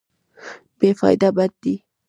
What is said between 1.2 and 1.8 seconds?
بد دی.